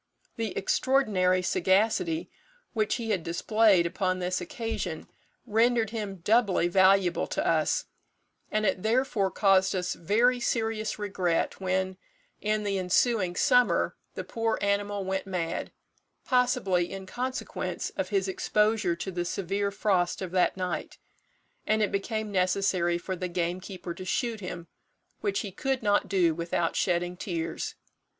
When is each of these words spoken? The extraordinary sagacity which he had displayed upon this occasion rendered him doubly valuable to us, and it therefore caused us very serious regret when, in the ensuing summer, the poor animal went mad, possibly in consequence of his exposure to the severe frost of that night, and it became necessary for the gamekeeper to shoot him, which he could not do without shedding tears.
The 0.35 0.57
extraordinary 0.57 1.43
sagacity 1.43 2.31
which 2.73 2.95
he 2.95 3.11
had 3.11 3.21
displayed 3.23 3.85
upon 3.85 4.17
this 4.17 4.41
occasion 4.41 5.07
rendered 5.45 5.91
him 5.91 6.15
doubly 6.23 6.67
valuable 6.69 7.27
to 7.27 7.47
us, 7.47 7.85
and 8.49 8.65
it 8.65 8.81
therefore 8.81 9.29
caused 9.29 9.75
us 9.75 9.93
very 9.93 10.39
serious 10.39 10.97
regret 10.97 11.59
when, 11.61 11.97
in 12.41 12.63
the 12.63 12.79
ensuing 12.79 13.35
summer, 13.35 13.95
the 14.15 14.23
poor 14.23 14.57
animal 14.59 15.05
went 15.05 15.27
mad, 15.27 15.71
possibly 16.25 16.91
in 16.91 17.05
consequence 17.05 17.91
of 17.91 18.09
his 18.09 18.27
exposure 18.27 18.95
to 18.95 19.11
the 19.11 19.23
severe 19.23 19.69
frost 19.69 20.19
of 20.19 20.31
that 20.31 20.57
night, 20.57 20.97
and 21.67 21.83
it 21.83 21.91
became 21.91 22.31
necessary 22.31 22.97
for 22.97 23.15
the 23.15 23.27
gamekeeper 23.27 23.93
to 23.93 24.03
shoot 24.05 24.39
him, 24.39 24.65
which 25.19 25.41
he 25.41 25.51
could 25.51 25.83
not 25.83 26.09
do 26.09 26.33
without 26.33 26.75
shedding 26.75 27.15
tears. 27.15 27.75